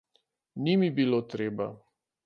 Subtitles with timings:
[0.67, 1.73] Ni mi bilo treba.